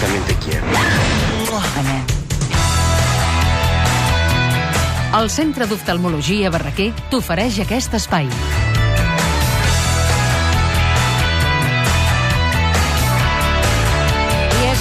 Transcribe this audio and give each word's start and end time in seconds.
también 0.00 0.22
te 0.24 0.34
quiero. 0.36 0.66
El 5.20 5.28
Centre 5.28 5.66
d'Oftalmologia 5.66 6.50
Barraquer 6.50 6.92
t'ofereix 7.10 7.58
aquest 7.64 7.94
espai. 7.98 8.28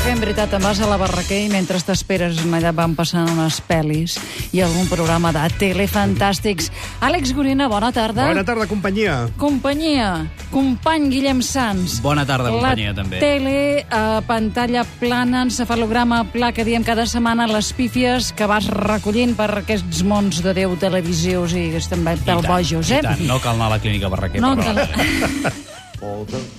I 0.10 0.12
ben 0.12 0.24
veritat, 0.24 0.54
em 0.58 0.64
vas 0.66 0.80
a 0.82 0.88
la 0.90 0.96
Barraquer 0.98 1.38
i 1.46 1.50
mentre 1.54 1.78
t'esperes 1.86 2.40
allà 2.42 2.72
van 2.74 2.96
passant 2.98 3.28
unes 3.30 3.60
pel·lis 3.62 4.16
i 4.58 4.64
algun 4.66 4.88
programa 4.90 5.30
de 5.30 5.44
tele 5.62 5.86
fantàstics. 5.86 6.72
Àlex 7.06 7.30
Gorina, 7.38 7.68
bona 7.70 7.92
tarda. 7.94 8.26
Bona 8.26 8.42
tarda, 8.42 8.66
companyia. 8.66 9.20
Companyia, 9.38 10.08
company 10.50 11.12
Guillem 11.12 11.44
Sans. 11.46 12.00
Bona 12.02 12.24
tarda, 12.26 12.50
companyia, 12.50 12.90
la 12.90 13.04
també. 13.04 13.20
tele, 13.22 13.86
eh, 13.86 14.22
pantalla 14.26 14.82
plana, 14.98 15.44
encefalograma 15.46 16.24
pla, 16.34 16.50
que 16.58 16.66
diem 16.66 16.82
cada 16.84 17.06
setmana, 17.06 17.46
les 17.46 17.70
pífies 17.78 18.32
que 18.34 18.50
vas 18.50 18.66
recollint 18.66 19.36
per 19.38 19.60
aquests 19.60 20.02
mons 20.02 20.42
de 20.42 20.56
Déu 20.58 20.74
televisius 20.76 21.54
i 21.54 21.68
estem 21.78 22.02
I 22.02 22.18
tant, 22.26 22.42
bojos, 22.48 22.90
i 22.90 22.98
eh? 22.98 23.04
tant. 23.06 23.22
No 23.30 23.38
cal 23.38 23.62
anar 23.62 23.68
a 23.68 23.78
la 23.78 23.80
clínica 23.80 24.10
Barraquer, 24.10 24.42
No, 24.42 24.56
però... 24.58 24.74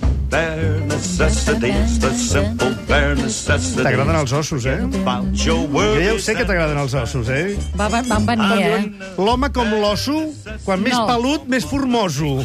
bare 0.31 0.79
necessities, 0.87 1.99
the 1.99 2.11
simple 2.15 2.71
bare 2.87 3.15
necessities. 3.19 3.83
T'agraden 3.83 4.15
els 4.15 4.31
ossos, 4.33 4.65
eh? 4.65 4.77
Jo 5.35 5.57
ja 5.99 6.13
ho 6.15 6.19
sé 6.23 6.35
que 6.37 6.45
t'agraden 6.47 6.79
els 6.79 6.93
ossos, 6.95 7.27
eh? 7.29 7.57
Va, 7.77 7.89
va, 7.91 8.01
van 8.07 8.25
venir, 8.25 8.61
eh? 8.63 8.81
L'home 9.19 9.49
com 9.53 9.67
l'osso, 9.81 10.17
quan 10.65 10.81
més 10.83 10.95
No. 10.95 11.05
pelut, 11.07 11.47
més 11.51 11.65
formoso. 11.67 12.37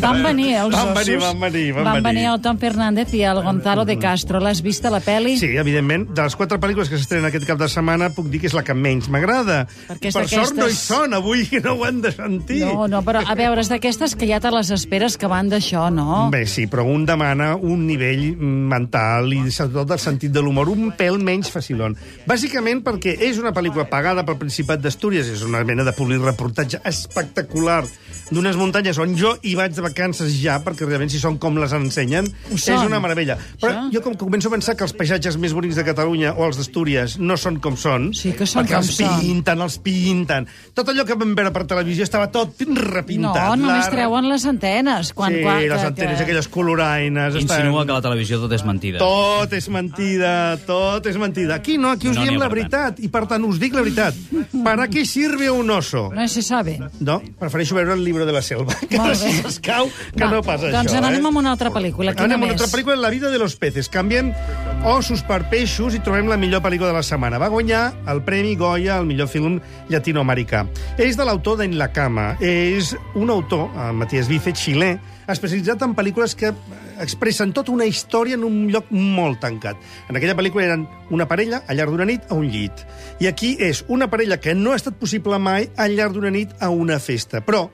Van 0.00 0.22
venir 0.22 0.54
els 0.56 0.74
Van 0.74 0.88
ossos. 0.92 0.98
venir, 1.06 1.18
van 1.20 1.40
venir, 1.40 1.72
van 1.74 1.84
van 1.84 1.94
venir. 1.94 2.06
venir 2.08 2.24
el 2.32 2.40
Tom 2.44 2.58
Fernández 2.58 3.12
i 3.14 3.22
el 3.28 3.42
Gonzalo 3.42 3.84
de 3.84 3.98
Castro. 3.98 4.40
L'has 4.40 4.62
vist 4.62 4.84
a 4.84 4.90
la 4.90 5.00
peli? 5.00 5.36
Sí, 5.38 5.52
evidentment, 5.56 6.08
de 6.14 6.22
les 6.26 6.36
quatre 6.36 6.58
pel·lícules 6.60 6.88
que 6.90 6.98
s'estrenen 6.98 7.28
aquest 7.30 7.46
cap 7.48 7.58
de 7.60 7.68
setmana, 7.68 8.10
puc 8.14 8.28
dir 8.32 8.40
que 8.42 8.48
és 8.50 8.54
la 8.56 8.62
que 8.64 8.74
menys 8.74 9.08
m'agrada. 9.12 9.66
Per 10.00 10.26
sort 10.28 10.56
no 10.56 10.68
hi 10.68 10.76
són 10.76 11.14
avui, 11.14 11.46
que 11.48 11.60
no 11.60 11.74
ho 11.76 11.84
han 11.84 12.00
de 12.04 12.12
sentir. 12.12 12.62
No, 12.64 12.86
no, 12.88 13.02
però 13.06 13.22
a 13.26 13.34
veure, 13.38 13.60
és 13.60 13.68
d'aquestes 13.72 14.14
que 14.16 14.26
ja 14.28 14.40
te 14.40 14.50
les 14.52 14.70
esperes 14.74 15.16
que 15.16 15.26
van 15.30 15.48
d'això, 15.52 15.81
no? 15.90 16.28
Bé, 16.30 16.46
sí, 16.46 16.66
però 16.66 16.84
un 16.86 17.06
demana 17.06 17.56
un 17.56 17.86
nivell 17.86 18.36
mental 18.38 19.32
i 19.32 19.50
sobretot 19.50 19.88
del 19.88 19.98
sentit 19.98 20.32
de 20.32 20.40
l'humor 20.42 20.68
un 20.68 20.92
pèl 20.96 21.18
menys 21.18 21.50
facilon. 21.50 21.96
Bàsicament 22.26 22.82
perquè 22.84 23.16
és 23.20 23.38
una 23.38 23.52
pel·lícula 23.52 23.88
pagada 23.90 24.24
pel 24.24 24.38
Principat 24.38 24.80
d'Astúries, 24.80 25.28
és 25.28 25.42
una 25.42 25.64
mena 25.64 25.84
de 25.84 25.92
reportatge 25.92 26.80
espectacular 26.84 27.84
d'unes 28.32 28.56
muntanyes 28.56 28.96
on 29.02 29.14
jo 29.16 29.34
hi 29.44 29.54
vaig 29.58 29.74
de 29.76 29.82
vacances 29.84 30.32
ja, 30.40 30.58
perquè 30.64 30.86
realment 30.88 31.10
si 31.12 31.18
són 31.20 31.36
com 31.38 31.56
les 31.60 31.72
ensenyen, 31.76 32.26
és 32.50 32.68
una 32.86 33.00
meravella. 33.00 33.36
Però 33.60 33.72
Això? 33.72 33.90
jo 33.92 34.00
com 34.02 34.14
que 34.14 34.24
començo 34.24 34.48
a 34.48 34.52
pensar 34.54 34.74
que 34.76 34.84
els 34.84 34.94
paisatges 34.96 35.36
més 35.36 35.52
bonics 35.52 35.76
de 35.76 35.84
Catalunya 35.84 36.32
o 36.38 36.46
els 36.46 36.56
d'Astúries 36.56 37.18
no 37.18 37.36
són 37.36 37.58
com 37.60 37.76
són, 37.76 38.12
Sí 38.16 38.32
que 38.32 38.46
són 38.46 38.62
perquè 38.64 38.78
com 38.78 38.82
els 38.86 38.96
són. 38.96 39.20
pinten, 39.20 39.60
els 39.60 39.78
pinten. 39.78 40.46
Tot 40.74 40.88
allò 40.88 41.04
que 41.04 41.14
vam 41.14 41.34
veure 41.34 41.52
per 41.52 41.66
televisió 41.68 42.04
estava 42.04 42.30
tot 42.32 42.60
No, 42.66 42.80
repintat. 42.80 43.56
només 43.58 43.84
La- 43.86 43.90
treuen 43.90 44.28
les 44.28 44.44
antenes. 44.46 45.12
Quan, 45.12 45.32
sí, 45.34 45.42
quan, 45.42 45.58
les 45.74 45.84
antenes, 45.88 46.20
aquelles 46.20 46.48
coloraines... 46.48 47.34
Insinua 47.34 47.82
estan- 47.82 47.86
que 47.86 47.92
la 47.92 48.02
televisió 48.04 48.38
tot 48.40 48.52
és 48.56 48.64
mentida. 48.64 48.98
Tot 49.02 49.52
és 49.52 49.68
mentida, 49.68 50.56
tot 50.66 51.06
és 51.06 51.16
mentida. 51.20 51.54
Aquí 51.56 51.78
no, 51.78 51.90
aquí 51.90 52.08
us 52.08 52.16
No 52.16 52.22
diem 52.26 52.38
la 52.40 52.48
per 52.48 52.56
veritat. 52.58 53.00
I 53.02 53.08
per 53.12 53.24
tant, 53.30 53.44
us 53.48 53.58
dic 53.62 53.74
la 53.74 53.82
veritat. 53.82 54.14
¿Para 54.64 54.88
qué 54.88 55.04
sirve 55.06 55.50
un 55.50 55.70
oso? 55.70 56.10
No 56.14 56.26
se 56.28 56.42
sabe. 56.42 56.78
No, 57.00 57.20
prefereixo 57.38 57.74
veure 57.74 57.94
el 57.94 58.04
llibre 58.04 58.26
de 58.26 58.32
la 58.32 58.42
selva, 58.42 58.74
que 58.88 58.98
bé. 58.98 59.14
s'escau, 59.16 59.88
que 60.16 60.24
Va, 60.24 60.30
no 60.30 60.42
passa 60.42 60.70
doncs 60.70 60.92
això. 60.92 61.02
anem 61.04 61.24
eh? 61.24 61.28
amb 61.28 61.42
una 61.42 61.52
altra 61.52 61.70
pel·lícula. 61.70 62.12
Quina 62.14 62.24
Anem 62.30 62.38
amb 62.42 62.44
una 62.50 62.52
altra 62.58 62.68
pel·lícula, 62.68 62.96
La 62.96 63.10
vida 63.10 63.30
de 63.30 63.38
los 63.38 63.56
peces. 63.56 63.88
Canviem 63.88 64.32
ossos 64.82 65.20
per 65.22 65.44
peixos 65.46 65.94
i 65.94 66.00
trobem 66.02 66.26
la 66.26 66.36
millor 66.40 66.62
pel·lícula 66.62 66.90
de 66.90 66.96
la 66.96 67.04
setmana. 67.06 67.38
Va 67.38 67.50
guanyar 67.52 67.92
el 68.10 68.22
Premi 68.26 68.56
Goya 68.58 68.96
al 68.98 69.06
millor 69.06 69.28
film 69.30 69.60
llatinoamericà. 69.90 70.64
És 70.98 71.16
de 71.18 71.26
l'autor 71.26 71.60
d'En 71.60 71.76
la 71.78 71.92
cama. 71.94 72.32
És 72.42 72.96
un 73.14 73.30
autor, 73.30 73.70
eh, 73.70 73.92
Matías 73.92 74.28
Vice, 74.28 74.50
xilè, 74.50 74.98
especialitzat 75.28 75.82
en 75.86 75.94
pel·lícules 75.94 76.34
que 76.34 76.52
expressen 76.98 77.52
tota 77.52 77.70
una 77.70 77.86
història 77.86 78.34
en 78.34 78.44
un 78.44 78.68
lloc 78.70 78.90
molt 78.90 79.40
tancat. 79.40 79.76
En 80.08 80.16
aquella 80.16 80.36
pel·lícula 80.36 80.64
eren 80.64 80.88
una 81.10 81.28
parella 81.28 81.62
al 81.68 81.76
llarg 81.76 81.90
d'una 81.90 82.04
nit 82.04 82.26
a 82.28 82.34
un 82.34 82.50
llit. 82.50 82.84
I 83.20 83.30
aquí 83.30 83.56
és 83.60 83.84
una 83.88 84.10
parella 84.10 84.40
que 84.40 84.54
no 84.54 84.72
ha 84.72 84.76
estat 84.76 84.98
possible 84.98 85.38
mai 85.38 85.70
al 85.76 85.94
llarg 85.94 86.12
d'una 86.12 86.30
nit 86.30 86.50
a 86.60 86.70
una 86.70 86.98
festa. 86.98 87.40
Però 87.40 87.68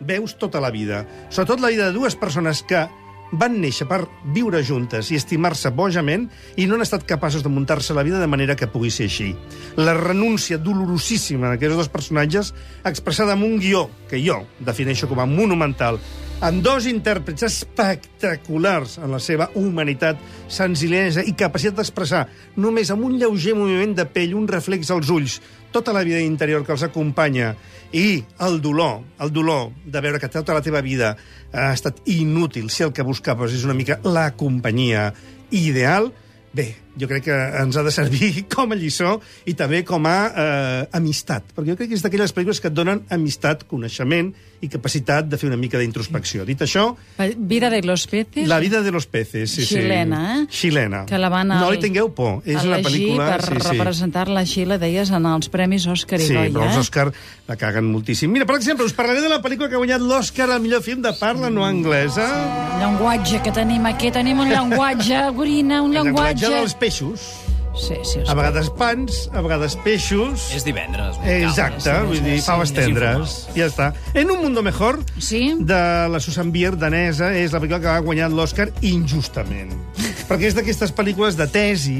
veus 0.00 0.36
tota 0.36 0.60
la 0.60 0.70
vida. 0.70 1.06
Sobretot 1.30 1.60
la 1.60 1.68
vida 1.68 1.86
de 1.86 1.92
dues 1.92 2.16
persones 2.16 2.62
que 2.62 2.86
van 3.32 3.58
néixer 3.62 3.86
per 3.90 4.02
viure 4.34 4.62
juntes 4.66 5.10
i 5.10 5.18
estimar-se 5.18 5.70
bojament 5.74 6.28
i 6.56 6.66
no 6.66 6.76
han 6.76 6.84
estat 6.84 7.06
capaços 7.08 7.44
de 7.44 7.52
muntar-se 7.52 7.94
la 7.94 8.04
vida 8.06 8.20
de 8.20 8.30
manera 8.30 8.56
que 8.56 8.70
pugui 8.70 8.90
ser 8.90 9.06
així. 9.10 9.34
La 9.76 9.94
renúncia 9.98 10.58
dolorosíssima 10.58 11.52
d'aquests 11.52 11.78
dos 11.78 11.92
personatges 11.92 12.54
expressada 12.84 13.36
en 13.38 13.44
un 13.46 13.58
guió 13.62 13.88
que 14.10 14.22
jo 14.24 14.42
defineixo 14.58 15.08
com 15.08 15.22
a 15.22 15.28
monumental 15.30 16.00
amb 16.40 16.62
dos 16.64 16.86
intèrprets 16.88 17.44
espectaculars 17.44 18.94
en 19.04 19.12
la 19.12 19.18
seva 19.20 19.50
humanitat, 19.60 20.20
senzillesa 20.48 21.20
i 21.28 21.34
capacitat 21.36 21.76
d'expressar 21.76 22.22
només 22.56 22.88
amb 22.92 23.04
un 23.04 23.18
lleuger 23.20 23.52
moviment 23.58 23.92
de 23.98 24.06
pell, 24.08 24.32
un 24.38 24.48
reflex 24.48 24.88
als 24.94 25.10
ulls, 25.12 25.36
tota 25.70 25.92
la 25.92 26.04
vida 26.06 26.22
interior 26.24 26.64
que 26.64 26.72
els 26.72 26.86
acompanya. 26.86 27.52
I 27.92 28.22
el 28.46 28.60
dolor, 28.64 29.02
el 29.20 29.32
dolor 29.34 29.68
de 29.84 30.00
veure 30.00 30.20
que 30.22 30.32
tota 30.32 30.56
la 30.56 30.64
teva 30.64 30.80
vida 30.80 31.12
ha 31.52 31.72
estat 31.74 32.00
inútil 32.08 32.70
si 32.70 32.86
el 32.86 32.94
que 32.96 33.04
buscaves 33.04 33.52
és 33.52 33.66
una 33.68 33.76
mica 33.76 34.00
la 34.06 34.30
companyia 34.32 35.10
ideal, 35.50 36.08
bé, 36.56 36.72
jo 37.00 37.08
crec 37.08 37.24
que 37.30 37.38
ens 37.62 37.76
ha 37.80 37.82
de 37.86 37.90
servir 37.94 38.44
com 38.54 38.72
a 38.72 38.78
lliçó 38.78 39.16
i 39.48 39.54
també 39.58 39.82
com 39.88 40.04
a 40.06 40.16
eh, 40.28 40.88
amistat, 41.00 41.50
perquè 41.56 41.72
jo 41.72 41.78
crec 41.80 41.90
que 41.94 41.98
és 41.98 42.04
d'aquelles 42.04 42.34
pel·lícules 42.36 42.60
que 42.60 42.68
et 42.70 42.76
donen 42.76 43.02
amistat, 43.10 43.64
coneixement 43.70 44.32
i 44.60 44.68
capacitat 44.68 45.24
de 45.24 45.38
fer 45.40 45.48
una 45.48 45.56
mica 45.56 45.78
d'introspecció. 45.80 46.44
Dit 46.44 46.60
això, 46.66 46.90
Vida 47.38 47.70
de 47.72 47.80
los 47.82 48.06
peces. 48.06 48.46
La 48.48 48.58
vida 48.60 48.82
de 48.82 48.90
los 48.92 49.06
peces, 49.06 49.50
sí, 49.54 49.64
Xilena, 49.64 50.18
sí. 50.36 50.42
eh? 50.42 50.46
Xilena. 50.52 51.06
Que 51.08 51.16
la 51.18 51.30
van 51.32 51.48
No 51.48 51.62
al- 51.64 51.72
li 51.72 51.80
tingueu 51.80 52.10
por, 52.14 52.42
és 52.44 52.60
una 52.68 52.78
pel·lícula... 52.84 53.30
per 53.32 53.46
sí, 53.46 53.54
sí. 53.56 53.70
representar 53.78 54.26
la 54.28 54.44
Xile, 54.44 54.76
deies, 54.78 55.08
en 55.16 55.24
els 55.30 55.48
Premis 55.48 55.86
Òscar 55.88 56.20
i 56.20 56.26
Sí, 56.28 56.34
Goya. 56.36 56.50
però 56.52 56.66
els 56.68 56.76
eh? 56.76 56.82
Òscar 56.84 57.06
la 57.48 57.56
caguen 57.56 57.88
moltíssim. 57.88 58.28
Mira, 58.30 58.44
per 58.46 58.58
exemple, 58.60 58.84
us 58.84 58.92
parlaré 58.92 59.22
de 59.24 59.30
la 59.32 59.40
pel·lícula 59.40 59.70
que 59.72 59.78
ha 59.78 59.80
guanyat 59.80 60.04
l'Òscar 60.04 60.50
al 60.52 60.60
millor 60.60 60.84
film 60.84 61.00
de 61.08 61.14
parla 61.18 61.48
no 61.48 61.64
anglesa. 61.64 62.28
Llenguatge 62.82 63.40
que 63.42 63.52
tenim 63.56 63.88
aquí, 63.88 64.10
tenim 64.12 64.44
un 64.44 64.52
llenguatge, 64.52 65.22
Gorina, 65.40 65.80
un 65.82 65.96
El 65.96 66.04
llenguatge... 66.04 66.44
llenguatge 66.44 66.54
dels 66.60 66.74
peixos. 66.74 66.89
Sí, 67.80 67.94
sí, 68.02 68.18
A 68.26 68.34
vegades 68.34 68.68
pans, 68.74 69.28
a 69.32 69.40
vegades 69.40 69.76
peixos... 69.84 70.48
És 70.56 70.64
divendres. 70.66 71.16
Exacte, 71.24 71.92
vull 72.08 72.18
dir, 72.24 72.40
faves 72.42 72.72
tendres. 72.74 73.36
Ja 73.54 73.68
està. 73.70 73.92
En 74.12 74.32
un 74.34 74.42
mundo 74.42 74.60
mejor, 74.66 74.98
Sí? 75.22 75.54
de 75.56 75.78
la 76.10 76.18
Susan 76.20 76.50
Bier, 76.52 76.74
danesa, 76.76 77.30
és 77.38 77.54
la 77.54 77.60
pel·lícula 77.62 77.78
que 77.80 77.92
ha 77.92 78.00
guanyat 78.02 78.34
l'Oscar 78.34 78.68
injustament. 78.82 79.70
perquè 80.30 80.46
és 80.50 80.54
d'aquestes 80.54 80.92
pel·lícules 80.94 81.34
de 81.38 81.46
tesi 81.50 81.96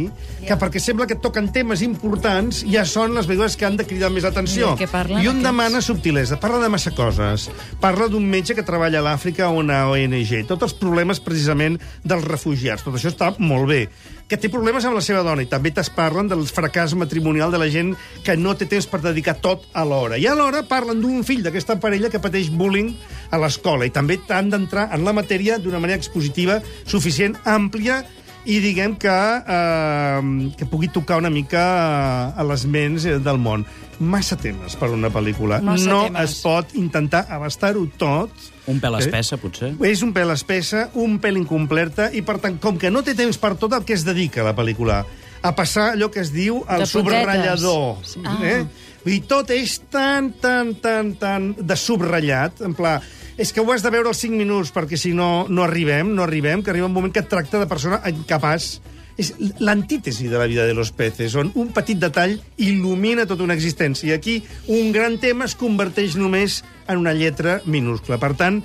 que 0.46 0.54
perquè 0.58 0.78
sembla 0.82 1.06
que 1.10 1.16
toquen 1.18 1.48
temes 1.54 1.80
importants 1.82 2.60
ja 2.62 2.84
són 2.86 3.14
les 3.16 3.26
pel·lícules 3.26 3.56
que 3.58 3.66
han 3.66 3.78
de 3.78 3.86
cridar 3.88 4.10
més 4.14 4.26
atenció. 4.28 4.74
I 4.78 4.86
parlen 4.90 5.18
I 5.22 5.26
un 5.30 5.38
aquests? 5.40 5.46
demana 5.48 5.80
subtilesa. 5.82 6.38
Parla 6.42 6.60
de 6.62 6.68
massa 6.70 6.92
coses. 6.94 7.48
Parla 7.82 8.06
d'un 8.10 8.26
metge 8.30 8.54
que 8.58 8.66
treballa 8.66 9.00
a 9.02 9.06
l'Àfrica 9.06 9.46
a 9.48 9.54
una 9.54 9.84
ONG. 9.90 10.44
Tots 10.50 10.66
els 10.68 10.74
problemes, 10.78 11.22
precisament, 11.22 11.78
dels 12.04 12.26
refugiats. 12.26 12.86
Tot 12.86 12.94
això 12.98 13.10
està 13.14 13.32
molt 13.38 13.70
bé. 13.70 13.84
Que 14.30 14.38
té 14.38 14.46
problemes 14.46 14.84
amb 14.86 14.94
la 14.94 15.02
seva 15.02 15.24
dona 15.26 15.42
i 15.42 15.48
també 15.50 15.72
t'es 15.74 15.88
parlen 15.91 16.28
del 16.30 16.44
fracàs 16.46 16.92
matrimonial 16.94 17.50
de 17.50 17.58
la 17.58 17.66
gent 17.66 17.96
que 18.22 18.36
no 18.38 18.52
té 18.54 18.68
temps 18.70 18.86
per 18.86 19.00
dedicar 19.02 19.34
tot 19.42 19.64
a 19.74 19.82
l'hora. 19.82 20.20
I 20.22 20.28
alhora 20.30 20.62
parlen 20.70 21.00
d'un 21.02 21.24
fill 21.26 21.42
d'aquesta 21.42 21.80
parella 21.82 22.12
que 22.12 22.22
pateix 22.22 22.52
bullying 22.54 22.92
a 23.34 23.41
l'escola 23.42 23.88
i 23.88 23.91
també 23.91 24.20
han 24.30 24.52
d'entrar 24.52 24.86
en 24.94 25.02
la 25.02 25.16
matèria 25.18 25.58
d'una 25.58 25.82
manera 25.82 25.98
expositiva 25.98 26.60
suficient, 26.86 27.34
àmplia 27.42 28.04
i 28.48 28.57
diguem 28.63 28.95
que, 28.97 29.10
eh, 29.10 30.51
que 30.57 30.66
pugui 30.66 30.89
tocar 30.89 31.19
una 31.21 31.31
mica 31.31 31.60
eh, 31.60 32.41
a 32.41 32.45
les 32.48 32.65
ments 32.66 33.04
eh, 33.04 33.19
del 33.21 33.39
món. 33.39 33.66
Massa 34.01 34.37
temes 34.41 34.77
per 34.81 34.89
una 34.95 35.10
pel·lícula. 35.13 35.59
Massa 35.60 35.91
no 35.91 35.98
temes. 36.07 36.31
es 36.31 36.41
pot 36.41 36.75
intentar 36.81 37.27
abastar-ho 37.28 37.83
tot. 38.01 38.31
Un 38.66 38.81
pèl 38.81 38.97
Eh? 38.97 39.03
espessa, 39.04 39.37
potser? 39.37 39.75
És 39.84 40.01
un 40.03 40.15
pèl 40.16 40.33
espessa, 40.33 40.87
un 40.95 41.19
pèl 41.21 41.37
incompleta, 41.37 42.09
i 42.16 42.22
per 42.22 42.39
tant, 42.41 42.57
com 42.63 42.78
que 42.81 42.91
no 42.91 43.03
té 43.04 43.15
temps 43.15 43.37
per 43.37 43.57
tot 43.60 43.72
el 43.77 43.84
que 43.84 43.92
es 43.98 44.04
dedica 44.09 44.41
a 44.41 44.48
la 44.51 44.57
pel·lícula, 44.57 45.03
a 45.42 45.53
passar 45.57 45.91
allò 45.92 46.10
que 46.10 46.21
es 46.21 46.33
diu 46.33 46.63
el 46.69 46.87
subratllador. 46.87 47.98
Ah. 48.25 48.39
Eh? 48.45 48.65
Vull 49.04 49.15
dir, 49.15 49.22
tot 49.28 49.51
és 49.53 49.78
tan, 49.91 50.33
tan, 50.41 50.75
tan, 50.81 51.15
tan 51.21 51.54
de 51.57 51.77
subratllat, 51.77 52.60
en 52.65 52.75
pla, 52.77 52.98
és 53.41 53.54
que 53.57 53.63
ho 53.65 53.72
has 53.72 53.81
de 53.81 53.89
veure 53.89 54.10
als 54.13 54.21
5 54.21 54.37
minuts, 54.37 54.69
perquè 54.75 54.98
si 55.01 55.15
no, 55.16 55.47
no 55.48 55.65
arribem, 55.65 56.10
no 56.13 56.27
arribem, 56.27 56.60
que 56.60 56.75
arriba 56.75 56.91
un 56.91 56.92
moment 56.92 57.13
que 57.15 57.22
et 57.25 57.31
tracta 57.31 57.63
de 57.63 57.69
persona 57.71 58.03
incapaç. 58.10 58.75
És 59.21 59.33
l'antítesi 59.60 60.28
de 60.28 60.39
la 60.41 60.47
vida 60.48 60.66
de 60.69 60.75
los 60.77 60.92
peces, 60.97 61.34
on 61.41 61.51
un 61.60 61.72
petit 61.77 61.98
detall 62.01 62.37
il·lumina 62.60 63.27
tota 63.28 63.45
una 63.45 63.57
existència. 63.57 64.13
I 64.13 64.15
aquí 64.16 64.37
un 64.69 64.92
gran 64.92 65.16
tema 65.21 65.48
es 65.48 65.57
converteix 65.57 66.19
només 66.21 66.60
en 66.87 67.01
una 67.01 67.16
lletra 67.16 67.59
minúscula. 67.65 68.21
Per 68.21 68.33
tant, 68.37 68.60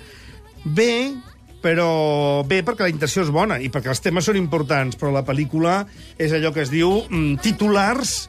bé, 0.63 0.91
però 1.63 2.43
bé, 2.47 2.61
perquè 2.63 2.85
la 2.85 2.91
intenció 2.91 3.23
és 3.23 3.31
bona 3.31 3.61
i 3.63 3.71
perquè 3.71 3.91
els 3.91 4.03
temes 4.03 4.27
són 4.27 4.39
importants, 4.39 4.99
però 4.99 5.11
la 5.15 5.25
pel·lícula 5.27 5.81
és 6.19 6.35
allò 6.35 6.51
que 6.55 6.63
es 6.67 6.71
diu 6.71 6.99
mm, 7.07 7.39
titulars 7.43 8.25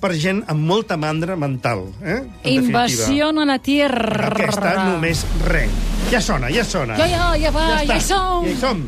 per 0.00 0.12
gent 0.20 0.42
amb 0.50 0.66
molta 0.68 0.96
mandra 1.00 1.36
mental. 1.36 1.86
Eh? 2.02 2.20
En. 2.44 2.64
Invasió 2.64 3.30
a 3.30 3.44
la 3.48 3.58
Tierra. 3.58 4.30
Aquesta 4.34 4.74
només 4.90 5.24
res. 5.46 5.70
Ja 6.10 6.20
sona, 6.20 6.50
ja 6.52 6.64
sona. 6.64 6.96
Ja, 7.00 7.06
ja, 7.08 7.28
ja 7.40 7.50
va, 7.54 7.68
ja, 7.82 7.82
està. 7.82 7.96
hi 7.96 8.00
som. 8.00 8.44
Ja 8.44 8.50
hi 8.52 8.56
som. 8.60 8.82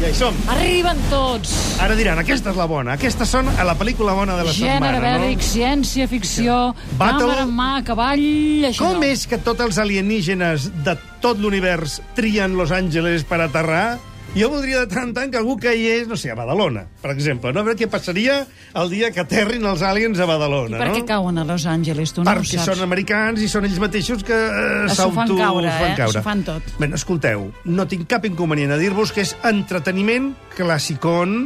Ja 0.00 0.08
hi 0.10 0.14
som. 0.16 0.38
Arriben 0.50 0.98
tots. 1.10 1.52
Ara 1.84 1.94
diran, 1.94 2.18
aquesta 2.18 2.50
és 2.50 2.56
la 2.58 2.64
bona. 2.70 2.96
Aquestes 2.96 3.30
són 3.30 3.48
a 3.52 3.66
la 3.68 3.76
pel·lícula 3.78 4.14
bona 4.16 4.34
de 4.40 4.46
la 4.48 4.54
Gènere 4.56 4.96
setmana, 4.96 5.02
bèl·lic, 5.04 5.42
no? 5.42 5.50
ciència, 5.52 6.08
ficció, 6.10 6.56
Battle- 6.98 7.28
càmera 7.28 7.44
en 7.46 7.52
mà, 7.54 7.68
cavall... 7.86 8.24
Això 8.70 8.88
Com 8.88 8.98
no. 8.98 9.06
és 9.06 9.26
que 9.30 9.38
tots 9.38 9.60
els 9.62 9.78
alienígenes 9.78 10.70
de 10.86 10.96
tot 11.22 11.38
l'univers 11.38 12.00
trien 12.16 12.56
Los 12.58 12.72
Angeles 12.74 13.22
per 13.28 13.40
aterrar? 13.44 13.98
Jo 14.34 14.48
voldria 14.50 14.80
de 14.82 14.88
tant 14.90 15.10
en 15.10 15.12
tant 15.14 15.30
que 15.30 15.38
algú 15.38 15.54
caigués, 15.62 16.08
no 16.10 16.16
sé, 16.18 16.32
a 16.32 16.34
Badalona, 16.34 16.86
per 17.00 17.12
exemple. 17.12 17.52
No? 17.54 17.60
A 17.60 17.66
veure 17.68 17.78
què 17.78 17.86
passaria 17.86 18.40
el 18.74 18.88
dia 18.90 19.12
que 19.14 19.20
aterrin 19.22 19.62
els 19.70 19.82
aliens 19.86 20.18
a 20.18 20.26
Badalona, 20.26 20.78
Per 20.80 20.88
no? 20.88 20.94
què 20.96 21.04
cauen 21.06 21.38
a 21.38 21.44
Los 21.46 21.66
Angeles? 21.70 22.10
Tu 22.12 22.24
no 22.24 22.30
ho 22.32 22.34
Perquè 22.40 22.58
saps. 22.58 22.66
són 22.72 22.82
americans 22.82 23.38
i 23.44 23.46
són 23.48 23.64
ells 23.68 23.78
mateixos 23.78 24.24
que 24.26 24.34
eh, 24.34 24.88
S'ho 24.90 25.12
fan 25.14 25.28
s'auto- 25.28 25.36
caure, 25.38 25.70
fan 25.70 25.92
eh? 25.94 26.08
S'ho 26.16 26.22
fan 26.26 26.42
tot. 26.42 26.62
Bé, 26.82 26.88
escolteu, 26.98 27.52
no 27.64 27.86
tinc 27.86 28.08
cap 28.10 28.26
inconvenient 28.26 28.72
a 28.74 28.80
dir-vos 28.80 29.12
que 29.14 29.22
és 29.22 29.36
entreteniment 29.46 30.32
classicón, 30.56 31.44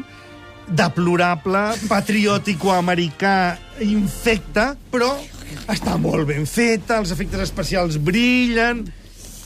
deplorable, 0.69 1.67
patriòtico-americà, 1.93 3.37
infecte, 3.85 4.71
però 4.93 5.13
està 5.69 5.99
molt 6.01 6.27
ben 6.29 6.47
feta, 6.49 6.99
els 7.03 7.13
efectes 7.13 7.41
especials 7.51 7.99
brillen, 8.01 8.87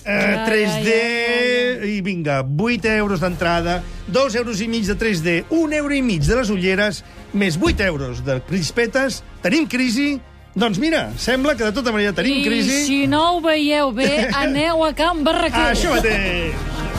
eh, 0.05 0.15
Ja, 0.35 0.47
3D, 0.47 0.87
ja, 0.87 0.93
ja, 0.93 1.62
i 1.87 2.01
vinga, 2.01 2.41
8 2.43 2.97
euros 2.97 3.21
d'entrada, 3.21 3.83
2 4.09 4.35
euros 4.41 4.61
i 4.61 4.69
mig 4.69 4.87
de 4.87 4.97
3D, 4.99 5.45
1 5.51 5.73
euro 5.79 5.95
i 5.95 6.03
mig 6.03 6.23
de 6.27 6.37
les 6.37 6.51
ulleres, 6.51 7.03
més 7.33 7.59
8 7.61 7.85
euros 7.87 8.25
de 8.25 8.41
crispetes, 8.49 9.23
tenim 9.43 9.67
crisi, 9.67 10.21
doncs 10.55 10.79
mira, 10.79 11.11
sembla 11.17 11.57
que 11.57 11.65
de 11.65 11.73
tota 11.73 11.93
manera 11.93 12.13
tenim 12.13 12.43
I 12.43 12.45
crisi. 12.45 12.85
si 12.87 13.07
no 13.07 13.37
ho 13.37 13.41
veieu 13.41 13.93
bé, 13.93 14.29
aneu 14.45 14.85
a 14.85 14.93
Can 14.95 15.25
Barraquer. 15.25 15.73
Això 15.73 15.95
mateix! 15.97 16.53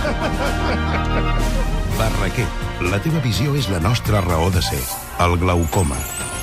Barraquer, 2.00 2.47
la 2.89 3.00
teva 3.03 3.21
visió 3.24 3.53
és 3.56 3.69
la 3.69 3.79
nostra 3.79 4.21
raó 4.25 4.50
de 4.51 4.62
ser. 4.65 4.81
El 5.21 5.38
glaucoma. 5.38 5.97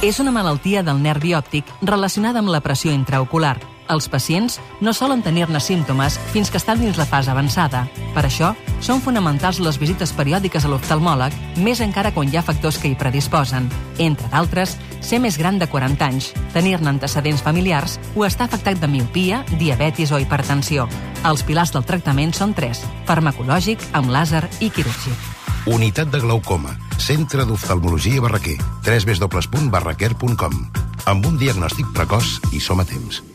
És 0.07 0.21
una 0.23 0.33
malaltia 0.33 0.81
del 0.87 1.03
nervi 1.03 1.35
òptic 1.37 1.67
relacionada 1.83 2.39
amb 2.41 2.49
la 2.49 2.63
pressió 2.65 2.93
intraocular. 2.95 3.59
Els 3.91 4.07
pacients 4.09 4.61
no 4.81 4.93
solen 4.95 5.23
tenir-ne 5.23 5.59
símptomes 5.61 6.17
fins 6.31 6.51
que 6.51 6.61
estan 6.61 6.79
dins 6.79 6.99
la 6.99 7.07
fase 7.11 7.33
avançada. 7.33 7.87
Per 8.15 8.23
això, 8.27 8.53
són 8.81 9.03
fonamentals 9.03 9.59
les 9.61 9.79
visites 9.83 10.13
periòdiques 10.15 10.65
a 10.65 10.71
l'oftalmòleg, 10.71 11.35
més 11.59 11.83
encara 11.83 12.13
quan 12.15 12.31
hi 12.31 12.39
ha 12.39 12.45
factors 12.47 12.79
que 12.79 12.89
hi 12.89 12.99
predisposen. 12.99 13.67
Entre 13.99 14.31
d'altres, 14.31 14.77
ser 15.03 15.19
més 15.19 15.39
gran 15.41 15.59
de 15.59 15.67
40 15.67 16.07
anys, 16.07 16.31
tenir-ne 16.55 16.89
antecedents 16.93 17.43
familiars 17.43 17.99
o 18.15 18.25
estar 18.29 18.47
afectat 18.47 18.79
de 18.79 18.89
miopia, 18.89 19.43
diabetis 19.59 20.13
o 20.13 20.21
hipertensió. 20.23 20.87
Els 21.27 21.43
pilars 21.45 21.75
del 21.75 21.85
tractament 21.85 22.33
són 22.37 22.55
tres, 22.55 22.85
farmacològic, 23.11 23.83
amb 23.93 24.15
làser 24.15 24.47
i 24.61 24.71
quirúrgic. 24.71 25.19
Unitat 25.67 26.09
de 26.09 26.23
glaucoma. 26.23 26.77
Centre 26.97 27.45
d'oftalmologia 27.45 28.23
Barraquer. 28.23 28.57
www.barraquer.com 28.87 30.63
Amb 31.11 31.27
un 31.27 31.37
diagnòstic 31.41 31.93
precoç 31.97 32.39
i 32.53 32.61
som 32.61 32.81
a 32.81 32.87
temps. 32.89 33.30